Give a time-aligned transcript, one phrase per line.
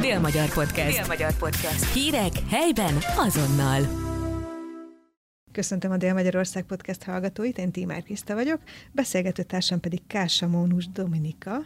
[0.00, 0.96] Dél-Magyar Podcast.
[0.96, 1.92] Dél-Magyar Podcast.
[1.92, 3.82] Hírek helyben azonnal.
[5.52, 8.60] Köszöntöm a Dél-Magyarország Podcast hallgatóit, én Tímár Kriszta vagyok,
[8.92, 11.64] beszélgető társam pedig Kása Mónus Dominika,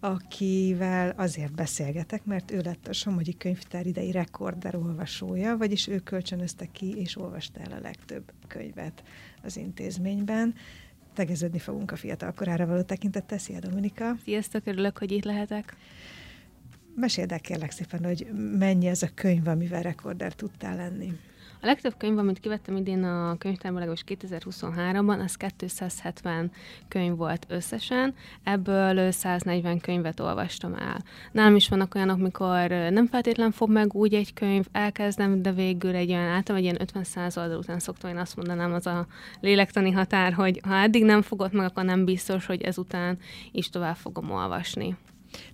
[0.00, 6.66] akivel azért beszélgetek, mert ő lett a Somogyi Könyvtár idei rekorder olvasója, vagyis ő kölcsönözte
[6.72, 9.02] ki és olvasta el a legtöbb könyvet
[9.42, 10.54] az intézményben.
[11.14, 13.38] Tegeződni fogunk a fiatal korára való tekintettel.
[13.38, 14.16] Szia, Dominika!
[14.24, 15.76] Sziasztok, örülök, hogy itt lehetek.
[16.98, 18.26] Meséld el kérlek szépen, hogy
[18.58, 21.12] mennyi ez a könyv, amivel rekorder tudtál lenni.
[21.60, 26.50] A legtöbb könyv, amit kivettem idén a könyvtárban, legalábbis 2023-ban, az 270
[26.88, 31.04] könyv volt összesen, ebből 140 könyvet olvastam el.
[31.32, 35.94] Nálam is vannak olyanok, mikor nem feltétlen fog meg úgy egy könyv, elkezdem, de végül
[35.94, 39.06] egy olyan általában egy ilyen 50-100 oldal után szoktam én azt mondanám, az a
[39.40, 43.18] lélektani határ, hogy ha eddig nem fogott meg, akkor nem biztos, hogy ezután
[43.52, 44.96] is tovább fogom olvasni.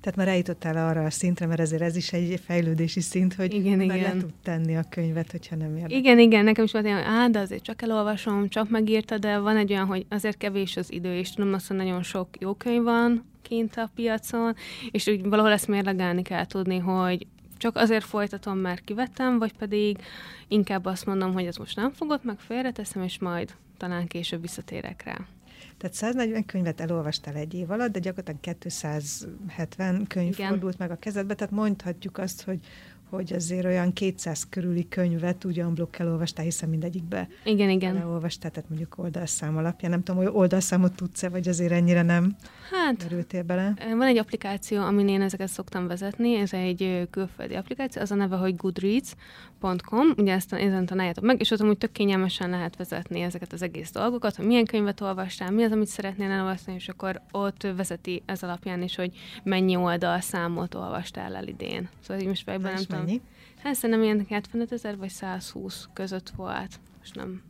[0.01, 3.79] Tehát már eljutottál arra a szintre, mert ezért ez is egy fejlődési szint, hogy igen,
[3.79, 4.17] már igen.
[4.17, 5.99] le tud tenni a könyvet, hogyha nem érdekel.
[5.99, 9.39] Igen, igen, nekem is volt olyan, hogy á, de azért csak elolvasom, csak megírta, de
[9.39, 12.55] van egy olyan, hogy azért kevés az idő, és tudom azt, hogy nagyon sok jó
[12.55, 14.55] könyv van kint a piacon,
[14.91, 19.99] és úgy valahol ezt mérlegelni kell tudni, hogy csak azért folytatom, mert kivettem, vagy pedig
[20.49, 25.03] inkább azt mondom, hogy ez most nem fogott, meg félreteszem, és majd talán később visszatérek
[25.05, 25.19] rá.
[25.77, 30.49] Tehát 140 könyvet elolvastál egy év alatt, de gyakorlatilag 270 könyv Igen.
[30.49, 32.61] fordult meg a kezedbe, tehát mondhatjuk azt, hogy
[33.17, 37.97] hogy azért olyan 200 körüli könyvet úgy blokk elolvastál, hiszen mindegyikbe igen, igen.
[37.97, 39.91] elolvastál, tehát mondjuk oldalszám alapján.
[39.91, 42.37] Nem tudom, hogy oldalszámot tudsz-e, vagy azért ennyire nem
[42.73, 43.75] hát, merültél bele?
[43.89, 48.37] Van egy applikáció, amin én ezeket szoktam vezetni, ez egy külföldi applikáció, az a neve,
[48.37, 53.53] hogy goodreads.com, ugye ezt ezen találjátok meg, és ott amúgy tök kényelmesen lehet vezetni ezeket
[53.53, 57.67] az egész dolgokat, hogy milyen könyvet olvastál, mi az, amit szeretnél elolvasni, és akkor ott
[57.77, 61.89] vezeti ez alapján is, hogy mennyi oldalszámot olvastál el idén.
[62.01, 63.21] Szóval így most fejben nem tudom, Mennyi?
[63.63, 66.81] Hát szerintem ilyen 75 ezer vagy 120 között volt.
[66.99, 67.43] Most nem.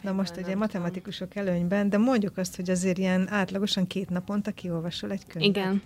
[0.00, 5.10] Na most ugye matematikusok előnyben, de mondjuk azt, hogy azért ilyen átlagosan két naponta kiolvasol
[5.10, 5.56] egy könyvet.
[5.56, 5.82] Igen.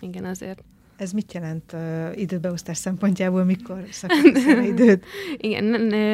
[0.00, 0.62] Igen, azért.
[0.96, 5.04] Ez mit jelent uh, időbeosztás szempontjából, mikor szakítasz időt?
[5.36, 5.64] Igen,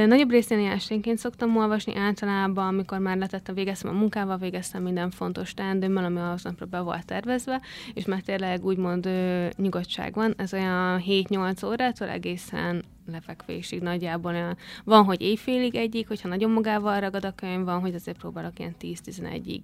[0.09, 5.55] nagyobb részén esténként szoktam olvasni, általában, amikor már letettem, végeztem a munkával, végeztem minden fontos
[5.55, 7.61] teendőmmel, ami az napra be volt tervezve,
[7.95, 10.35] és már tényleg úgymond ö, nyugodtság van.
[10.37, 14.57] Ez olyan 7-8 órától egészen lefekvésig nagyjából.
[14.85, 18.75] Van, hogy éjfélig egyik, hogyha nagyon magával ragad a könyv, van, hogy azért próbálok ilyen
[18.81, 19.61] 10-11-ig.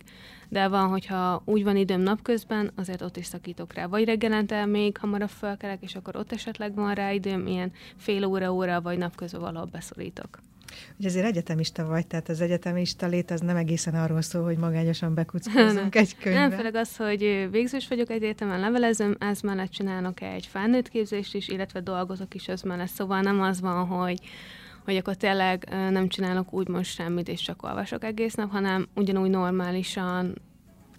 [0.49, 3.87] De van, hogyha úgy van időm napközben, azért ott is szakítok rá.
[3.87, 8.81] Vagy reggelente még hamarabb felkelek, és akkor ott esetleg van rá időm, ilyen fél óra-óra,
[8.81, 10.39] vagy napközben valahol beszorítok.
[10.99, 15.15] Ugye azért egyetemista vagy, tehát az egyetemista lét az nem egészen arról szól, hogy magányosan
[15.15, 16.41] bekuckózunk egy könyvbe.
[16.41, 21.49] Nem, főleg az, hogy végzős vagyok egyetemen, levelezem, ez mellett csinálok egy felnőtt képzést is,
[21.49, 24.21] illetve dolgozok is az mellett, szóval nem az van, hogy
[24.85, 29.31] hogy akkor tényleg nem csinálok úgy most semmit, és csak olvasok egész nap, hanem ugyanúgy
[29.31, 30.35] normálisan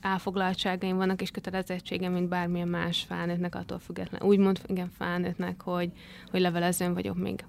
[0.02, 4.24] elfoglaltságaim vannak, és kötelezettségem, mint bármilyen más felnőttnek, attól független.
[4.24, 5.92] Úgymond igen felnőttnek, hogy,
[6.32, 7.44] hogy levelezőn vagyok még.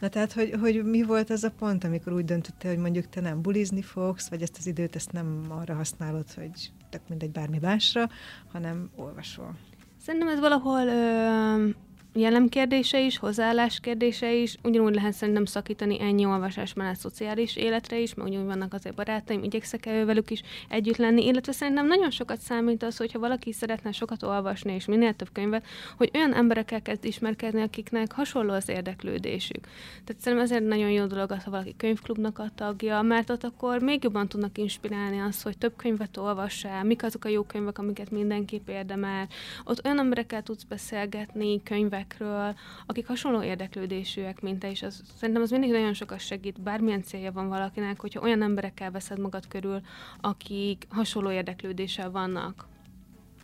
[0.00, 3.20] Na tehát, hogy, hogy mi volt az a pont, amikor úgy döntöttél, hogy mondjuk te
[3.20, 7.58] nem bulizni fogsz, vagy ezt az időt ezt nem arra használod, hogy tök mindegy bármi
[7.62, 8.08] másra,
[8.52, 9.56] hanem olvasol?
[10.00, 11.68] Szerintem ez valahol ö,
[12.14, 14.56] jellemkérdése is, hozzáállás kérdése is.
[14.62, 19.42] Ugyanúgy lehet szerintem szakítani ennyi olvasás mellett szociális életre is, mert ugyanúgy vannak azért barátaim,
[19.42, 23.92] igyekszek el velük is együtt lenni, illetve szerintem nagyon sokat számít az, hogyha valaki szeretne
[23.92, 25.66] sokat olvasni és minél több könyvet,
[25.96, 29.60] hogy olyan emberekkel kezd ismerkedni, akiknek hasonló az érdeklődésük.
[30.04, 33.80] Tehát szerintem ezért nagyon jó dolog az, ha valaki könyvklubnak a tagja, mert ott akkor
[33.80, 38.10] még jobban tudnak inspirálni az, hogy több könyvet olvassál, mik azok a jó könyvek, amiket
[38.10, 39.28] mindenképp érdemel.
[39.64, 42.54] Ott olyan emberekkel tudsz beszélgetni, könyvek emberekről,
[42.86, 47.32] akik hasonló érdeklődésűek, mint te, és az, szerintem az mindig nagyon sokat segít, bármilyen célja
[47.32, 49.80] van valakinek, hogyha olyan emberekkel veszed magad körül,
[50.20, 52.66] akik hasonló érdeklődéssel vannak.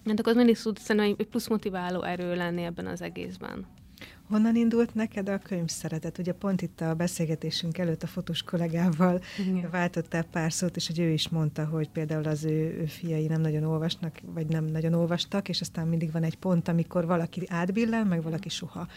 [0.06, 3.66] Hát akkor az mindig tud szerintem egy plusz motiváló erő lenni ebben az egészben.
[4.30, 6.18] Honnan indult neked a könyv szeretet?
[6.18, 9.70] Ugye pont itt a beszélgetésünk előtt a fotós kollégával Igen.
[9.70, 13.40] váltottál pár szót, és hogy ő is mondta, hogy például az ő, ő fiai nem
[13.40, 18.06] nagyon olvasnak, vagy nem nagyon olvastak, és aztán mindig van egy pont, amikor valaki átbillen,
[18.06, 18.88] meg valaki soha.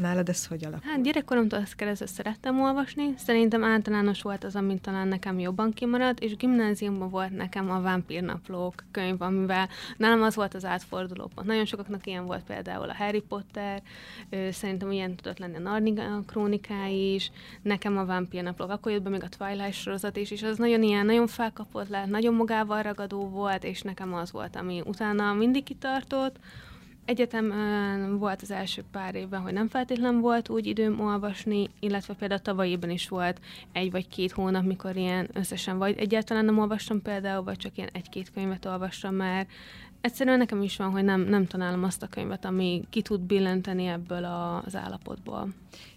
[0.00, 0.84] Nálad ez hogy alakult?
[0.84, 3.14] Hát gyerekkoromtól ezt keresztül szerettem olvasni.
[3.16, 8.84] Szerintem általános volt az, amit talán nekem jobban kimaradt, és gimnáziumban volt nekem a Vámpírnaplók
[8.90, 11.46] könyv, amivel nálam az volt az átforduló pont.
[11.46, 13.82] Nagyon sokaknak ilyen volt például a Harry Potter,
[14.50, 17.30] szerintem ilyen tudott lenni a Narnia krónikái is,
[17.62, 21.06] nekem a Vámpírnaplók, akkor jött be még a Twilight sorozat is, és az nagyon ilyen,
[21.06, 26.38] nagyon felkapott le, nagyon magával ragadó volt, és nekem az volt, ami utána mindig kitartott,
[27.04, 27.52] egyetem
[28.18, 32.68] volt az első pár évben, hogy nem feltétlen volt úgy időm olvasni, illetve például tavaly
[32.68, 33.40] évben is volt
[33.72, 37.88] egy vagy két hónap, mikor ilyen összesen vagy egyáltalán nem olvastam például, vagy csak ilyen
[37.92, 39.46] egy-két könyvet olvastam már.
[40.00, 43.86] Egyszerűen nekem is van, hogy nem, nem találom azt a könyvet, ami ki tud billenteni
[43.86, 45.48] ebből az állapotból.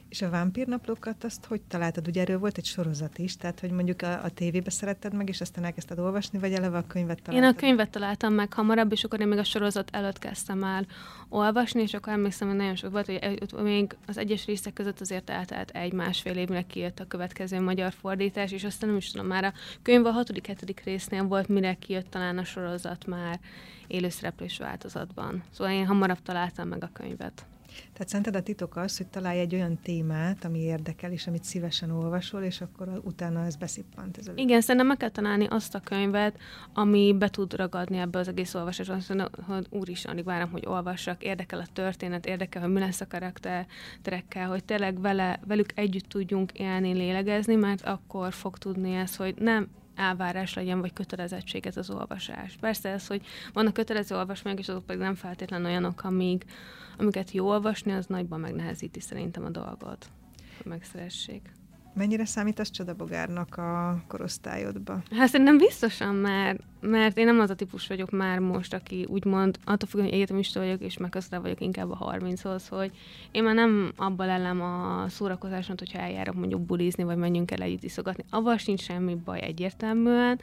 [0.09, 2.07] És a vámpírnaplókat azt hogy találtad?
[2.07, 5.41] Ugye erről volt egy sorozat is, tehát hogy mondjuk a, a tévébe szeretted meg, és
[5.41, 7.49] aztán elkezdted olvasni, vagy eleve a könyvet találtad?
[7.49, 10.85] Én a könyvet találtam meg hamarabb, és akkor én még a sorozat előtt kezdtem el
[11.29, 15.29] olvasni, és akkor emlékszem, hogy nagyon sok volt, hogy még az egyes részek között azért
[15.29, 19.53] eltelt egy-másfél évnek kijött a következő magyar fordítás, és aztán nem is tudom, már a
[19.81, 23.39] könyv a hatodik, hetedik résznél volt, mire kijött talán a sorozat már
[23.87, 25.43] élőszereplős változatban.
[25.51, 27.45] Szóval én hamarabb találtam meg a könyvet.
[27.93, 31.91] Tehát szerinted a titok az, hogy találj egy olyan témát, ami érdekel, és amit szívesen
[31.91, 34.17] olvasol, és akkor utána ez beszippant.
[34.17, 36.37] Ez Igen, szerintem meg kell találni azt a könyvet,
[36.73, 38.97] ami be tud ragadni ebbe az egész olvasásban.
[38.97, 43.01] Azt hogy úr is, alig várom, hogy olvassak, érdekel a történet, érdekel, hogy mi lesz
[43.01, 49.15] a karakterekkel, hogy tényleg vele, velük együtt tudjunk élni, lélegezni, mert akkor fog tudni ez,
[49.15, 52.55] hogy nem elvárás legyen, vagy kötelezettség ez az olvasás.
[52.59, 56.45] Persze ez, hogy vannak kötelező olvasmányok, és azok pedig nem feltétlenül olyanok, amíg,
[56.97, 60.09] amiket jó olvasni, az nagyban megnehezíti szerintem a dolgot,
[60.57, 61.51] hogy megszeressék.
[61.93, 65.03] Mennyire számít az csodabogárnak a korosztályodba?
[65.11, 69.57] Hát szerintem biztosan már, mert én nem az a típus vagyok már most, aki úgymond,
[69.63, 72.91] attól függően, hogy egyetemista vagyok, és meg vagyok inkább a 30-hoz, hogy
[73.31, 77.83] én már nem abban ellem a szórakozáson, hogyha eljárok mondjuk bulizni, vagy menjünk el együtt
[77.83, 78.23] iszogatni.
[78.29, 80.39] Avval sincs semmi baj egyértelműen.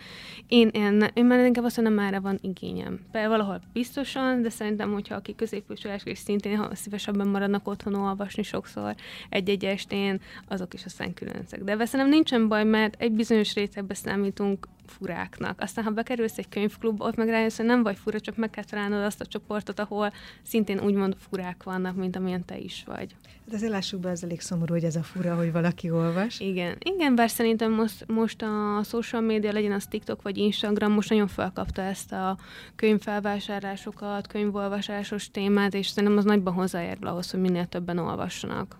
[0.46, 3.00] Én, én, én már inkább azt mondom, már van igényem.
[3.12, 8.42] Például valahol biztosan, de szerintem, hogyha aki középfősülés és szintén ha szívesebben maradnak otthon olvasni
[8.42, 8.94] sokszor
[9.28, 11.64] egy-egy estén, azok is aztán különbözők.
[11.64, 15.60] De szerintem nincsen baj, mert egy bizonyos rétegbe számítunk furáknak.
[15.60, 18.64] Aztán, ha bekerülsz egy könyvklubba, ott meg rájössz, hogy nem vagy fura, csak meg kell
[18.64, 20.12] találnod azt a csoportot, ahol
[20.42, 23.14] szintén úgymond furák vannak, mint amilyen te is vagy.
[23.44, 26.40] Hát azért lássuk be, ez elég szomorú, hogy ez a fura, hogy valaki olvas.
[26.40, 31.10] Igen, igen, bár szerintem most, most a social média, legyen az TikTok vagy Instagram, most
[31.10, 32.38] nagyon felkapta ezt a
[32.76, 38.76] könyvfelvásárlásokat, könyvolvasásos témát, és szerintem az nagyban hozzájárul ahhoz, hogy minél többen olvassanak.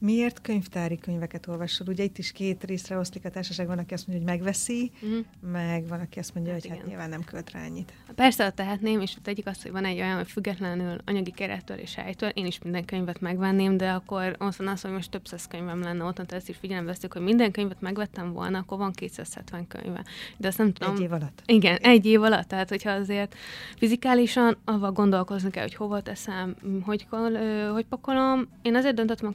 [0.00, 1.86] Miért könyvtári könyveket olvasol?
[1.88, 5.24] Ugye itt is két részre oszlik a társaság, van, aki azt mondja, hogy megveszi, uh-huh.
[5.52, 6.90] meg van, aki azt mondja, hát hogy hát igen.
[6.90, 7.92] hát nyilván nem költ rá annyit.
[8.14, 12.28] Persze, tehetném, és egyik az, hogy van egy olyan, hogy függetlenül anyagi kerettől és helytől,
[12.28, 15.80] én is minden könyvet megvenném, de akkor azt van az, hogy most több száz könyvem
[15.80, 20.04] lenne ott, ezt is figyelembe veszük, hogy minden könyvet megvettem volna, akkor van 270 könyve.
[20.36, 20.94] De azt nem tudom.
[20.94, 21.42] Egy év alatt.
[21.46, 22.48] Igen, egy év alatt.
[22.48, 23.34] Tehát, hogyha azért
[23.76, 27.06] fizikálisan avval gondolkozni kell, hogy hova teszem, hogy,
[27.72, 28.48] hogy pakolom.
[28.62, 29.32] Én azért döntöttem a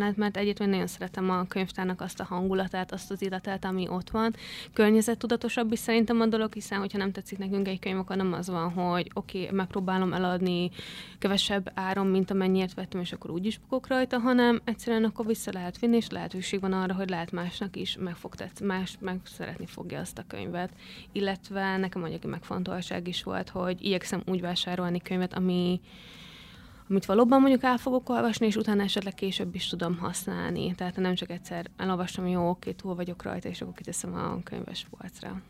[0.00, 4.10] könyvtármánát, mert egyébként nagyon szeretem a könyvtárnak azt a hangulatát, azt az illatát, ami ott
[4.10, 4.34] van.
[4.72, 8.48] Környezettudatosabb is szerintem a dolog, hiszen hogyha nem tetszik nekünk egy könyv, akkor nem az
[8.48, 10.70] van, hogy oké, okay, megpróbálom eladni
[11.18, 15.78] kevesebb áron, mint amennyiért vettem, és akkor úgyis bukok rajta, hanem egyszerűen akkor vissza lehet
[15.78, 19.66] vinni, és lehetőség van arra, hogy lehet másnak is meg fog tetsz, más meg szeretni
[19.66, 20.70] fogja azt a könyvet.
[21.12, 25.80] Illetve nekem anyagi megfontoltság is volt, hogy igyekszem úgy vásárolni könyvet, ami
[26.90, 30.74] amit valóban mondjuk el fogok olvasni, és utána esetleg később is tudom használni.
[30.74, 34.86] Tehát nem csak egyszer elolvastam, jó, oké, túl vagyok rajta, és akkor kiteszem a könyves
[34.90, 35.42] polcra.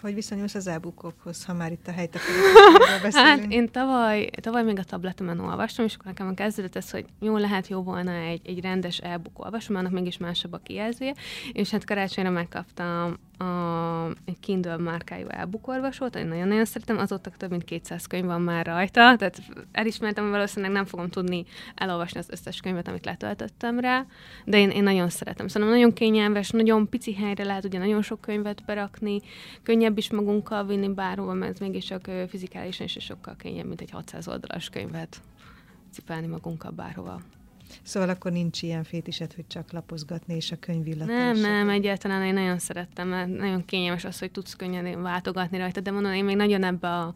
[0.00, 3.40] Hogy viszonyulsz az e-bookokhoz, ha már itt a helytakarításról beszélünk?
[3.40, 7.04] Hát én tavaly, tavaly még a tabletemen olvastam, és akkor nekem a kezdődött ez, hogy
[7.20, 11.14] jó, lehet jó volna egy, egy rendes e-book olvasom, annak mégis másabb a kijelzője,
[11.52, 15.26] és hát karácsonyra megkaptam a, egy Kindle márkájú
[15.62, 20.72] olvasót, én nagyon-nagyon szeretem, azóta több mint 200 könyv van már rajta, tehát elismertem, valószínűleg
[20.74, 24.06] nem fogom tudni elolvasni az összes könyvet, amit letöltöttem rá,
[24.44, 25.48] de én, én nagyon szeretem.
[25.48, 29.20] Szóval nagyon kényelmes, nagyon pici helyre lehet ugye nagyon sok könyvet berakni,
[29.62, 34.28] könnyebb is magunkkal vinni bárhova, mert ez mégiscsak fizikálisan is sokkal könnyebb, mint egy 600
[34.28, 35.20] oldalas könyvet
[35.92, 37.20] cipelni magunkkal bárhova.
[37.82, 42.34] Szóval akkor nincs ilyen fétised, hogy csak lapozgatni, és a könyv Nem, nem, egyáltalán én
[42.34, 46.36] nagyon szerettem, mert nagyon kényelmes az, hogy tudsz könnyen váltogatni rajta, de mondom, én még
[46.36, 47.14] nagyon ebbe a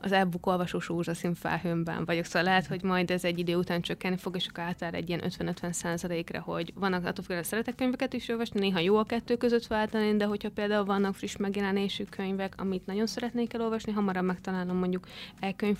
[0.00, 4.16] az e-book olvasós rózsaszín felhőmben vagyok, szóval lehet, hogy majd ez egy idő után csökkenni
[4.16, 8.28] fog, és akkor átáll egy ilyen 50-50 százalékra, hogy vannak attól függően szeretek könyveket is
[8.28, 12.86] olvasni, néha jó a kettő között váltani, de hogyha például vannak friss megjelenésű könyvek, amit
[12.86, 15.06] nagyon szeretnék elolvasni, hamarabb megtalálom mondjuk
[15.40, 15.78] e-könyv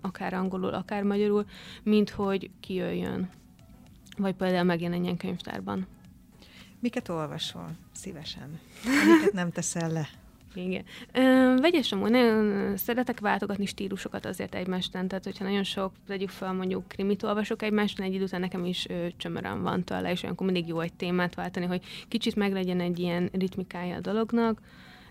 [0.00, 1.44] akár angolul, akár magyarul,
[1.82, 3.30] mint hogy kijöjjön.
[4.16, 5.86] Vagy például megjelenjen könyvtárban.
[6.80, 8.60] Miket olvasol szívesen?
[8.84, 10.08] Miket nem teszel le?
[10.56, 10.84] Igen.
[11.12, 16.52] Ö, vegyes amúgy, nagyon szeretek váltogatni stílusokat azért egymástán, tehát hogyha nagyon sok, tegyük fel
[16.52, 20.46] mondjuk krimit olvasok egymástán, egy idő után nekem is ö, csömörön van tőle, és olyankor
[20.46, 24.60] mindig jó egy témát váltani, hogy kicsit meglegyen egy ilyen ritmikája a dolognak.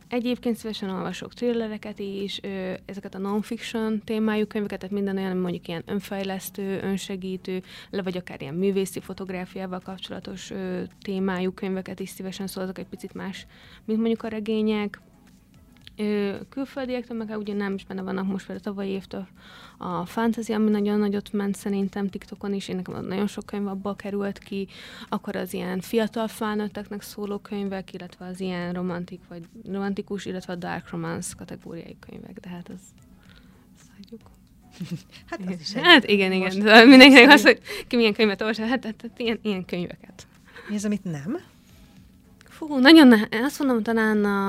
[0.08, 2.40] Egyébként szívesen olvasok thrillereket is,
[2.86, 8.42] ezeket a non-fiction témájú könyveket, tehát minden olyan, mondjuk ilyen önfejlesztő, önsegítő, le vagy akár
[8.42, 10.52] ilyen művészi fotográfiával kapcsolatos
[11.02, 13.46] témájú könyveket is szívesen, azok egy picit más,
[13.86, 15.02] mint mondjuk a regények.
[16.50, 19.28] Külföldiektől meg ugye nem is benne vannak most például tavalyi évtől
[19.78, 23.96] a fantasy, ami nagyon nagyot ment szerintem TikTokon is, én nekem nagyon sok könyv abból
[23.96, 24.68] került ki,
[25.10, 30.56] akkor az ilyen fiatal felnőtteknek szóló könyvek, illetve az ilyen romantik vagy romantikus, illetve a
[30.56, 32.82] dark romance kategóriai könyvek, de hát az,
[33.76, 34.22] az hagyjuk.
[35.30, 36.52] Hát, az is hát igen, igen.
[36.52, 40.28] Szóval mindenkinek az, hogy ki milyen könyvet olvasol, hát, hát, hát ilyen, ilyen könyveket.
[40.70, 41.38] Mi az, amit nem?
[42.56, 44.40] Fú, nagyon ne- azt mondom, talán a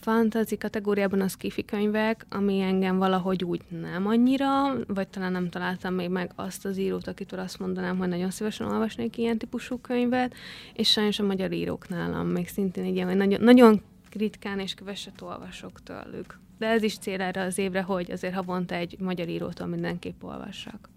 [0.00, 4.48] fantasy kategóriában az kifi könyvek, ami engem valahogy úgy nem annyira,
[4.86, 8.66] vagy talán nem találtam még meg azt az írót, akitől azt mondanám, hogy nagyon szívesen
[8.66, 10.34] olvasnék ilyen típusú könyvet,
[10.74, 13.82] és sajnos a magyar írók nálam még szintén így, hogy nagyon, nagyon
[14.12, 16.38] ritkán és keveset olvasok tőlük.
[16.58, 20.88] De ez is cél erre az évre, hogy azért havonta egy magyar írótól mindenképp olvassak.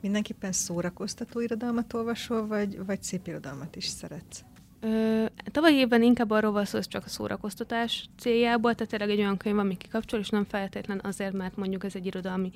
[0.00, 4.44] Mindenképpen szórakoztató irodalmat olvasol, vagy, vagy szép irodalmat is szeretsz?
[5.52, 9.36] Tavaly évben inkább arról van szó, hogy csak a szórakoztatás céljából, tehát tényleg egy olyan
[9.36, 12.52] könyv, ami kikapcsol, és nem feltétlen azért, mert mondjuk ez egy irodalmi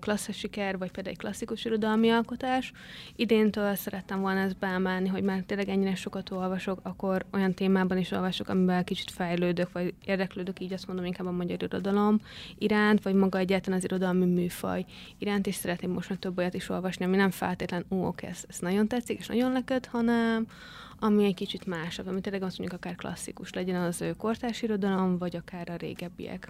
[0.00, 2.72] klasszis siker, vagy például egy klasszikus irodalmi alkotás.
[3.16, 8.10] Idéntől szerettem volna ezt beemelni, hogy már tényleg ennyire sokat olvasok, akkor olyan témában is
[8.10, 12.20] olvasok, amivel kicsit fejlődök, vagy érdeklődök, így azt mondom inkább a magyar irodalom
[12.58, 14.84] iránt, vagy maga egyáltalán az irodalmi műfaj
[15.18, 18.44] iránt, és szeretném most már több olyat is olvasni, ami nem feltétlen, ó, oké, ez,
[18.48, 20.46] ez nagyon tetszik, és nagyon leköt, hanem
[21.00, 25.36] ami egy kicsit másabb, ami tényleg azt mondjuk akár klasszikus legyen az kortárs irodalom, vagy
[25.36, 26.48] akár a régebbiek.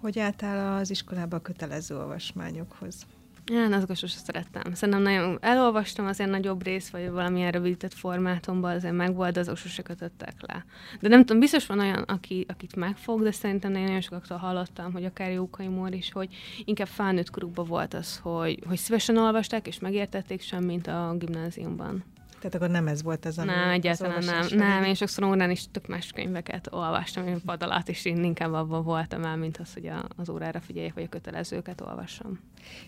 [0.00, 3.06] Hogy álltál az iskolába a kötelező olvasmányokhoz?
[3.50, 4.74] Én azokat sosem szerettem.
[4.74, 9.82] Szerintem nagyon elolvastam azért nagyobb rész, vagy valamilyen rövidített formátumban azért megvolt, de azok sose
[9.82, 10.64] kötöttek le.
[11.00, 15.04] De nem tudom, biztos van olyan, aki, akit megfog, de szerintem nagyon sokaktól hallottam, hogy
[15.04, 19.78] akár Jókai Mór is, hogy inkább felnőtt korukban volt az, hogy, hogy szívesen olvasták és
[19.78, 22.04] megértették sem, mint a gimnáziumban.
[22.40, 24.46] Tehát akkor nem ez volt ez a Nem, egyáltalán nem.
[24.50, 28.52] Nem, én sokszor órán is tök más könyveket olvastam, én pad alatt, és én inkább
[28.52, 32.40] abban voltam el, mint az, hogy a, az órára figyeljek, vagy a kötelezőket olvassam.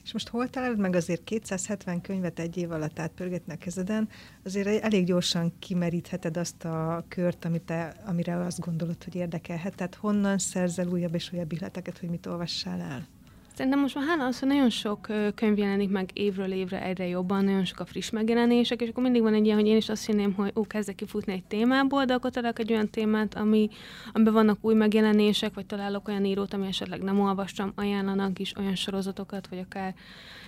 [0.03, 4.09] És most hol találod meg azért 270 könyvet egy év alatt átpörgetni a kezeden,
[4.45, 9.75] azért elég gyorsan kimerítheted azt a kört, amit te, amire azt gondolod, hogy érdekelhet.
[9.75, 13.07] Tehát honnan szerzel újabb és újabb ihleteket, hogy mit olvassál el?
[13.63, 17.45] Szerintem most már hála az, hogy nagyon sok könyv jelenik meg évről évre egyre jobban,
[17.45, 20.07] nagyon sok a friss megjelenések, és akkor mindig van egy ilyen, hogy én is azt
[20.07, 23.69] hinném, hogy ó, kezdek kifutni egy témából, de akkor találok egy olyan témát, ami,
[24.13, 28.75] amiben vannak új megjelenések, vagy találok olyan írót, ami esetleg nem olvastam, ajánlanak is olyan
[28.75, 29.95] sorozatokat, vagy akár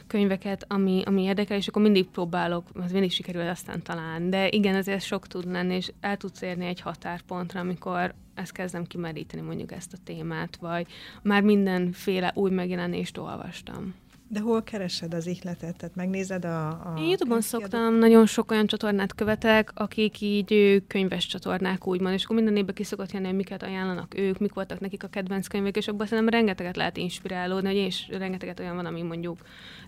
[0.07, 4.31] könyveket, ami, ami érdekel, és akkor mindig próbálok, az mindig sikerül aztán talán.
[4.31, 8.85] De igen, azért sok tud lenni, és el tudsz érni egy határpontra, amikor ezt kezdem
[8.85, 10.87] kimeríteni mondjuk ezt a témát, vagy
[11.23, 13.95] már mindenféle új megjelenést olvastam.
[14.35, 15.77] De hol keresed az ihletet?
[15.77, 16.69] Tehát megnézed a...
[16.69, 22.25] a Én YouTube-on szoktam, nagyon sok olyan csatornát követek, akik így könyves csatornák úgymond, és
[22.25, 25.47] akkor minden évben ki szokott jönni, hogy miket ajánlanak ők, mik voltak nekik a kedvenc
[25.47, 29.39] könyvek, és abban szerintem rengeteget lehet inspirálódni, hogy én is rengeteget olyan van, ami mondjuk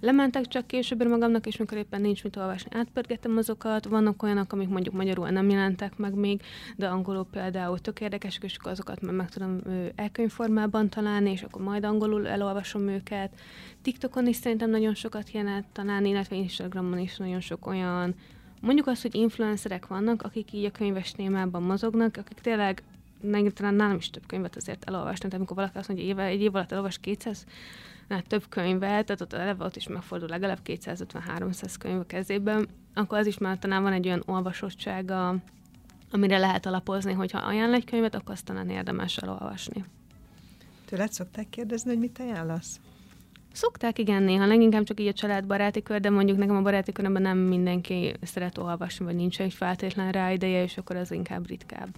[0.01, 4.69] lementek csak később magamnak, és mikor éppen nincs mit olvasni, átpörgettem azokat, vannak olyanok, amik
[4.69, 6.43] mondjuk magyarul nem jelentek meg még,
[6.77, 9.61] de angolul például tök érdekesek, és akkor azokat meg, meg tudom
[9.95, 13.31] elkönyvformában találni, és akkor majd angolul elolvasom őket.
[13.83, 18.15] TikTokon is szerintem nagyon sokat jelent talán, illetve Instagramon is nagyon sok olyan,
[18.61, 22.83] mondjuk azt, hogy influencerek vannak, akik így a könyves témában mozognak, akik tényleg
[23.55, 26.55] talán nálam is több könyvet azért elolvastam, tehát amikor valaki azt mondja, hogy egy év
[26.55, 27.47] alatt elolvas 200
[28.09, 33.19] hát több könyvet, tehát ott eleve ott is megfordul legalább 250-300 könyv a kezében, akkor
[33.19, 35.37] az is már talán van egy olyan olvasottsága,
[36.11, 39.85] amire lehet alapozni, hogyha ajánl egy könyvet, akkor azt talán érdemes elolvasni.
[40.85, 42.81] Tőled szokták kérdezni, hogy mit ajánlasz?
[43.57, 47.23] Szokták, igen, néha leginkább csak így a családbaráti kör, de mondjuk nekem a baráti körben
[47.23, 51.89] nem mindenki szeret olvasni, vagy nincs egy feltétlen rá ideje, és akkor az inkább ritkább.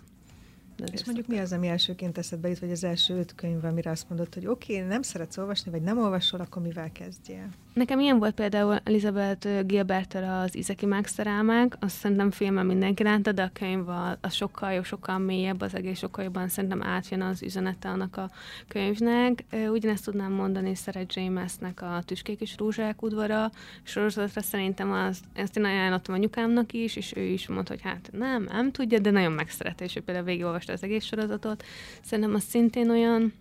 [0.78, 3.90] De és mondjuk mi az, ami elsőként eszedbe jut, vagy az első öt könyv, amire
[3.90, 7.48] azt mondod, hogy oké, okay, nem szeretsz olvasni, vagy nem olvasol, akkor mivel kezdjél?
[7.74, 13.42] Nekem ilyen volt például Elizabeth gilbert az Izeki Megszerelmek, azt szerintem filmen mindenki látta, de
[13.42, 13.88] a könyv
[14.20, 18.30] az sokkal jobb, sokkal mélyebb, az egész sokkal jobban szerintem átjön az üzenete annak a
[18.68, 19.44] könyvnek.
[19.70, 23.50] Ugyanezt tudnám mondani Szeret Jamesnek a Tüskék és Rózsák udvara
[23.82, 28.42] sorozatra szerintem az, ezt én ajánlottam anyukámnak is, és ő is mondta, hogy hát nem,
[28.42, 30.26] nem tudja, de nagyon megszerette, és ő például
[30.68, 31.64] végigolvasta az egész sorozatot.
[32.02, 33.32] Szerintem az szintén olyan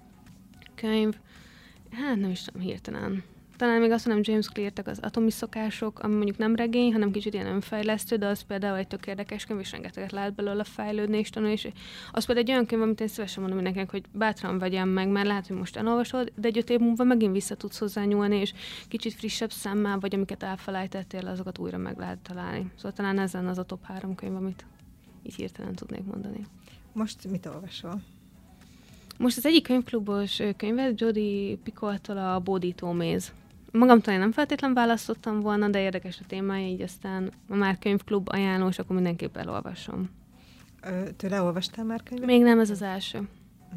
[0.75, 1.15] könyv,
[1.91, 3.23] hát nem is tudom hirtelen
[3.57, 7.33] talán még azt mondom, James Clear-tek az atomi szokások, ami mondjuk nem regény, hanem kicsit
[7.33, 11.29] ilyen önfejlesztő, de az például egy tök érdekes könyv, és rengeteget lehet belőle fejlődni és
[11.29, 11.67] tanulni, és
[12.11, 15.27] az például egy olyan könyv, amit én szívesen mondom mindenkinek, hogy bátran vegyem meg, mert
[15.27, 18.53] lehet, hogy most elolvasod, de egy öt év múlva megint vissza tudsz hozzányúlni, és
[18.87, 22.71] kicsit frissebb szemmel, vagy amiket elfelejtettél, azokat újra meg lehet találni.
[22.75, 24.65] Szóval talán ezen az a top három könyv, amit
[25.23, 26.45] így hirtelen tudnék mondani.
[26.97, 28.01] Most mit olvasol?
[29.17, 33.31] Most az egyik könyvklubos könyvet, Jody Picoltól a Bódító méz.
[33.71, 38.79] Magamtól én nem feltétlen választottam volna, de érdekes a témája, így aztán már könyvklub ajánlós,
[38.79, 40.09] akkor mindenképp elolvasom.
[40.83, 42.27] Ö, tőle olvastál már könyvet?
[42.27, 43.27] Még nem, ez az első.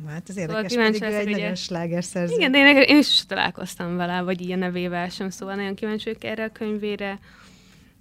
[0.07, 1.37] Hát ez érdekes, szóval pedig egy ugye...
[1.37, 2.35] nagyon slágerszerző.
[2.35, 6.25] Igen, de én, én is találkoztam vele, vagy ilyen nevével sem, szóval nagyon kíváncsi vagyok
[6.25, 7.19] erre a könyvére,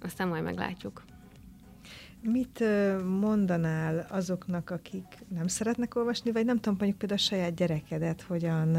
[0.02, 1.02] aztán majd meglátjuk.
[2.22, 2.64] Mit
[3.20, 8.76] mondanál azoknak, akik nem szeretnek olvasni, vagy nem tudom, mondjuk például a saját gyerekedet hogyan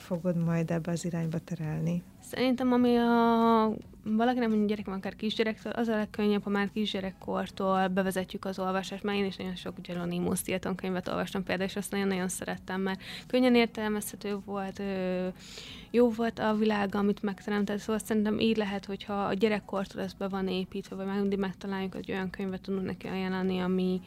[0.00, 2.02] fogod majd ebbe az irányba terelni?
[2.20, 3.72] Szerintem, ami a
[4.04, 9.02] valakinek mondjuk gyerekem akár kisgyerektől, az a legkönnyebb, ha már kisgyerekkortól bevezetjük az olvasást.
[9.02, 13.00] Már én is nagyon sok Geronimo Stilton könyvet olvastam például, és azt nagyon-nagyon szerettem, mert
[13.26, 14.82] könnyen értelmezhető volt,
[15.90, 20.28] jó volt a világ, amit megteremtett, szóval szerintem így lehet, hogyha a gyerekkortól ez be
[20.28, 24.00] van építve, vagy mindig megtaláljuk, hogy olyan könyvet tudunk neki ajánlani, ami,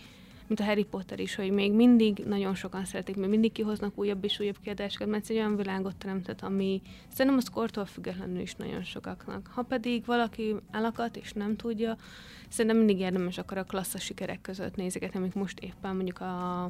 [0.48, 4.24] mint a Harry Potter is, hogy még mindig nagyon sokan szeretik, még mindig kihoznak újabb
[4.24, 8.84] és újabb kiadásokat, mert egy olyan világot teremtett, ami szerintem az kortól függetlenül is nagyon
[8.84, 9.50] sokaknak.
[9.54, 11.98] Ha pedig valaki elakadt és nem tudja,
[12.50, 16.70] szerintem mindig érdemes akkor a klassz sikerek között nézegetni, amik most éppen mondjuk a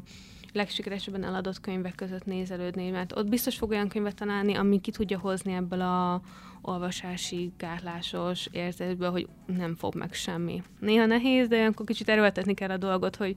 [0.53, 5.19] legsikeresebben eladott könyvek között nézelődni, mert ott biztos fog olyan könyvet találni, ami ki tudja
[5.19, 6.21] hozni ebből a
[6.65, 10.63] olvasási, gátlásos érzetből, hogy nem fog meg semmi.
[10.79, 13.35] Néha nehéz, de olyankor kicsit erőltetni kell a dolgot, hogy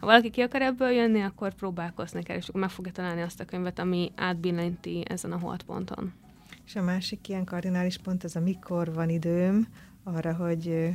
[0.00, 3.40] ha valaki ki akar ebből jönni, akkor próbálkozni kell, és akkor meg fogja találni azt
[3.40, 6.12] a könyvet, ami átbillenti ezen a holdponton.
[6.66, 9.66] És a másik ilyen kardinális pont az, amikor van időm
[10.04, 10.88] arra, hogy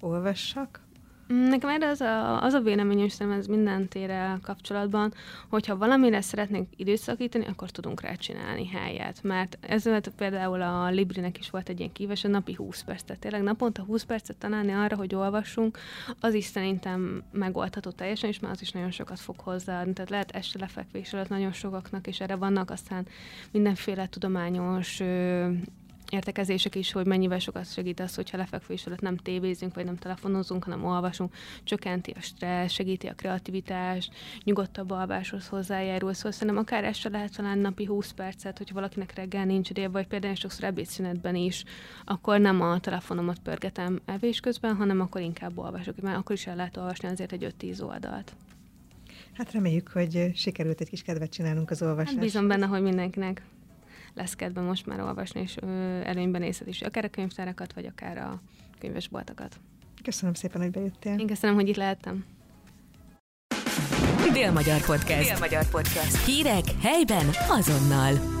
[0.00, 0.80] olvassak,
[1.28, 5.12] Nekem erre az a, az a véleményem, szerintem ez minden tére kapcsolatban,
[5.48, 9.22] hogyha valamire szeretnénk időszakítani, akkor tudunk rá csinálni helyet.
[9.22, 9.84] Mert ez
[10.16, 13.82] például a Librinek is volt egy ilyen kíves, a napi 20 perc, tehát tényleg naponta
[13.82, 15.78] 20 percet találni arra, hogy olvassunk,
[16.20, 19.92] az is szerintem megoldható teljesen, és már az is nagyon sokat fog hozzáadni.
[19.92, 23.06] Tehát lehet este lefekvés alatt nagyon sokaknak, és erre vannak aztán
[23.50, 25.02] mindenféle tudományos
[26.10, 30.64] értekezések is, hogy mennyivel sokat segít az, hogyha lefekvés alatt nem tévézünk, vagy nem telefonozunk,
[30.64, 36.12] hanem olvasunk, csökkenti a stressz, segíti a kreativitást, nyugodtabb alváshoz hozzájárul.
[36.12, 40.06] Szóval szerintem akár este lehet talán napi 20 percet, hogyha valakinek reggel nincs ideje, vagy
[40.06, 41.64] például sokszor ebédszünetben is,
[42.04, 46.56] akkor nem a telefonomat pörgetem evés közben, hanem akkor inkább olvasok, mert akkor is el
[46.56, 48.34] lehet olvasni azért egy 5-10 oldalt.
[49.32, 52.14] Hát reméljük, hogy sikerült egy kis kedvet csinálnunk az olvasáshoz.
[52.14, 53.42] Hát bízom benne, hogy mindenkinek
[54.18, 55.56] lesz kedve most már olvasni, és
[56.04, 58.40] előnyben nézhet is akár a könyvtárakat, vagy akár a
[58.78, 59.60] könyvesboltokat.
[60.02, 61.18] Köszönöm szépen, hogy bejöttél.
[61.18, 62.24] Én köszönöm, hogy itt lehettem.
[64.32, 65.28] Dél-Magyar Podcast.
[65.30, 66.24] Dél-Magyar Podcast.
[66.24, 68.37] Hírek helyben azonnal.